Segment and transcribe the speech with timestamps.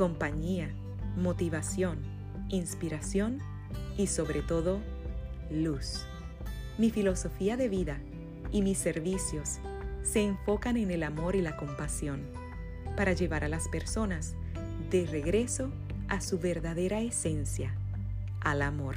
[0.00, 0.74] compañía,
[1.14, 1.98] motivación,
[2.48, 3.38] inspiración
[3.98, 4.80] y sobre todo
[5.50, 6.06] luz.
[6.78, 8.00] Mi filosofía de vida
[8.50, 9.58] y mis servicios
[10.02, 12.22] se enfocan en el amor y la compasión
[12.96, 14.32] para llevar a las personas
[14.88, 15.70] de regreso
[16.08, 17.74] a su verdadera esencia,
[18.40, 18.96] al amor.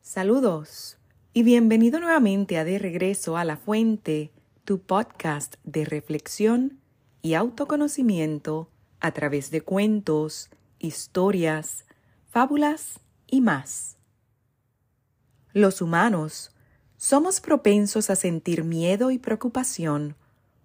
[0.00, 0.98] Saludos
[1.32, 4.32] y bienvenido nuevamente a De Regreso a la Fuente,
[4.64, 6.78] tu podcast de reflexión
[7.20, 11.84] y autoconocimiento a través de cuentos, historias,
[12.30, 13.96] fábulas y más.
[15.52, 16.52] Los humanos
[16.96, 20.14] somos propensos a sentir miedo y preocupación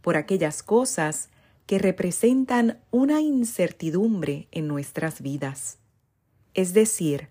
[0.02, 1.30] por aquellas cosas
[1.66, 5.80] que representan una incertidumbre en nuestras vidas,
[6.54, 7.30] es decir,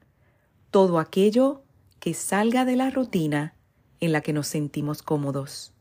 [0.72, 1.62] todo aquello
[2.00, 3.54] que salga de la rutina
[4.00, 5.75] en la que nos sentimos cómodos.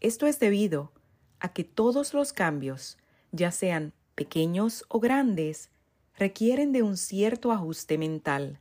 [0.00, 0.92] Esto es debido
[1.40, 2.96] a que todos los cambios,
[3.32, 5.70] ya sean pequeños o grandes,
[6.16, 8.60] requieren de un cierto ajuste mental.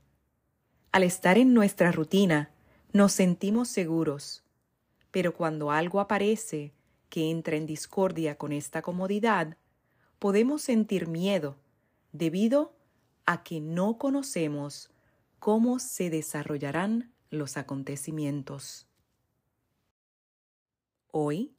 [0.91, 2.51] Al estar en nuestra rutina,
[2.91, 4.43] nos sentimos seguros,
[5.11, 6.73] pero cuando algo aparece
[7.09, 9.57] que entra en discordia con esta comodidad,
[10.19, 11.57] podemos sentir miedo
[12.11, 12.75] debido
[13.25, 14.91] a que no conocemos
[15.39, 18.88] cómo se desarrollarán los acontecimientos.
[21.11, 21.55] Hoy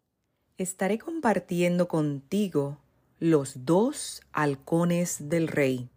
[0.58, 2.78] estaré compartiendo contigo
[3.18, 5.90] los dos halcones del rey.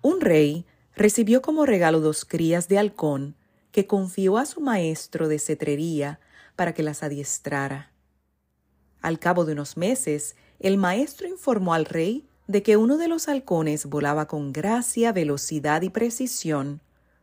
[0.00, 0.64] Un rey
[0.94, 3.36] recibió como regalo dos crías de halcón
[3.72, 6.18] que confió a su maestro de cetrería
[6.56, 7.92] para que las adiestrara.
[9.02, 13.28] Al cabo de unos meses, el maestro informó al rey de que uno de los
[13.28, 16.80] halcones volaba con gracia, velocidad y precisión,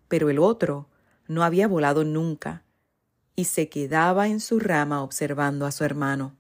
[0.08, 0.90] pero el otro
[1.28, 2.64] no había volado nunca
[3.36, 6.36] y se quedaba en su rama observando a su hermano.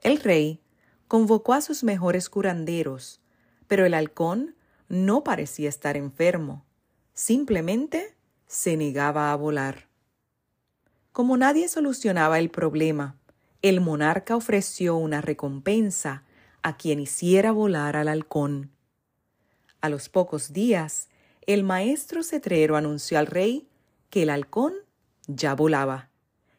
[0.00, 0.60] El rey
[1.08, 3.20] convocó a sus mejores curanderos,
[3.68, 4.56] pero el halcón
[4.88, 6.64] no parecía estar enfermo,
[7.14, 8.14] simplemente
[8.46, 9.88] se negaba a volar.
[11.12, 13.16] Como nadie solucionaba el problema,
[13.62, 16.24] el monarca ofreció una recompensa
[16.62, 18.70] a quien hiciera volar al halcón.
[19.80, 21.08] A los pocos días,
[21.46, 23.68] el maestro cetrero anunció al rey
[24.10, 24.74] que el halcón
[25.26, 26.10] ya volaba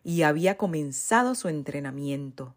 [0.03, 2.55] y había comenzado su entrenamiento.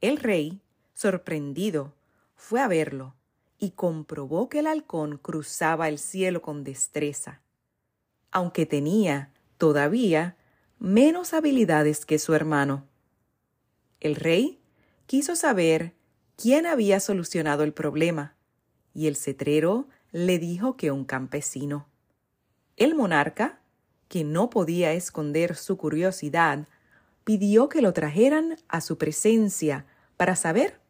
[0.00, 0.60] El rey,
[0.94, 1.94] sorprendido,
[2.34, 3.14] fue a verlo
[3.58, 7.40] y comprobó que el halcón cruzaba el cielo con destreza,
[8.30, 10.36] aunque tenía, todavía,
[10.78, 12.86] menos habilidades que su hermano.
[14.00, 14.60] El rey
[15.06, 15.94] quiso saber
[16.36, 18.36] quién había solucionado el problema,
[18.94, 21.88] y el cetrero le dijo que un campesino.
[22.76, 23.60] El monarca
[24.08, 26.66] que no podía esconder su curiosidad,
[27.24, 29.86] pidió que lo trajeran a su presencia
[30.16, 30.80] para saber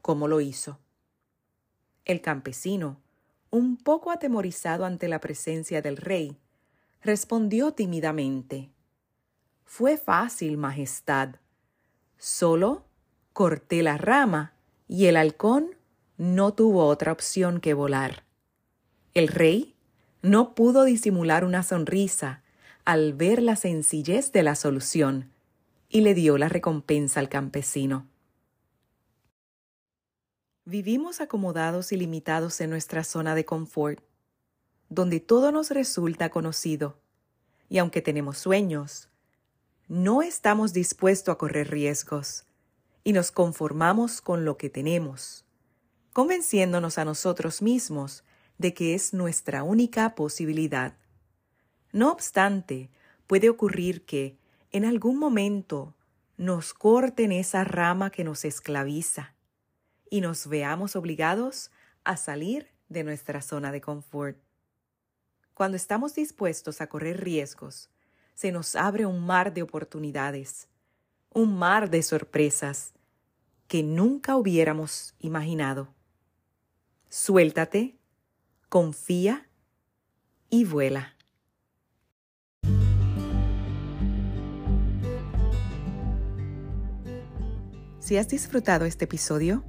[0.00, 0.78] cómo lo hizo.
[2.04, 3.00] El campesino,
[3.50, 6.38] un poco atemorizado ante la presencia del rey,
[7.02, 8.70] respondió tímidamente
[9.64, 11.36] Fue fácil, Majestad.
[12.16, 12.84] Solo
[13.32, 14.54] corté la rama
[14.88, 15.76] y el halcón
[16.16, 18.24] no tuvo otra opción que volar.
[19.14, 19.76] El rey
[20.22, 22.42] no pudo disimular una sonrisa
[22.88, 25.30] al ver la sencillez de la solución
[25.90, 28.08] y le dio la recompensa al campesino.
[30.64, 34.02] Vivimos acomodados y limitados en nuestra zona de confort,
[34.88, 36.98] donde todo nos resulta conocido,
[37.68, 39.10] y aunque tenemos sueños,
[39.88, 42.46] no estamos dispuestos a correr riesgos
[43.04, 45.44] y nos conformamos con lo que tenemos,
[46.14, 48.24] convenciéndonos a nosotros mismos
[48.56, 50.94] de que es nuestra única posibilidad.
[51.92, 52.90] No obstante,
[53.26, 54.36] puede ocurrir que,
[54.70, 55.94] en algún momento,
[56.36, 59.34] nos corten esa rama que nos esclaviza
[60.10, 61.70] y nos veamos obligados
[62.04, 64.38] a salir de nuestra zona de confort.
[65.54, 67.90] Cuando estamos dispuestos a correr riesgos,
[68.34, 70.68] se nos abre un mar de oportunidades,
[71.30, 72.92] un mar de sorpresas
[73.66, 75.92] que nunca hubiéramos imaginado.
[77.08, 77.98] Suéltate,
[78.68, 79.48] confía
[80.48, 81.17] y vuela.
[88.08, 89.62] Si has disfrutado este episodio,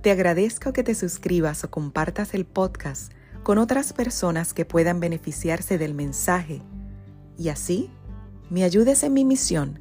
[0.00, 3.12] te agradezco que te suscribas o compartas el podcast
[3.42, 6.62] con otras personas que puedan beneficiarse del mensaje
[7.36, 7.90] y así
[8.48, 9.78] me ayudes en mi misión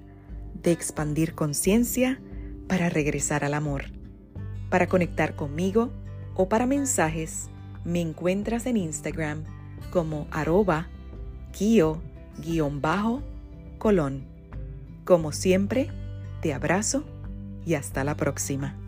[0.61, 2.19] de expandir conciencia
[2.67, 3.85] para regresar al amor.
[4.69, 5.93] Para conectar conmigo
[6.35, 7.47] o para mensajes,
[7.85, 9.45] me encuentras en Instagram
[9.89, 10.89] como arroba
[11.53, 12.11] kio-colón.
[15.05, 15.89] Como siempre,
[16.41, 17.05] te abrazo
[17.65, 18.80] y hasta la próxima.